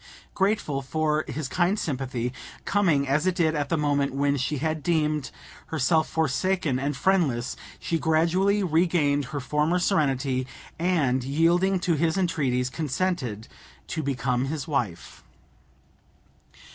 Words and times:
Grateful 0.33 0.81
for 0.81 1.23
his 1.27 1.47
kind 1.47 1.77
sympathy, 1.77 2.33
coming 2.65 3.07
as 3.07 3.27
it 3.27 3.35
did 3.35 3.53
at 3.53 3.71
a 3.71 3.77
moment 3.77 4.15
when 4.15 4.35
she 4.35 4.57
had 4.57 4.81
deemed 4.81 5.29
herself 5.67 6.09
forsaken 6.09 6.79
and 6.79 6.97
friendless, 6.97 7.55
she 7.77 7.99
gradually 7.99 8.63
regained 8.63 9.25
her 9.25 9.39
former 9.39 9.77
serenity, 9.77 10.47
and, 10.79 11.23
yielding 11.23 11.79
to 11.81 11.93
his 11.93 12.17
entreaties, 12.17 12.67
consented 12.71 13.47
to 13.85 14.01
become 14.01 14.45
his 14.45 14.67
wife. 14.67 15.23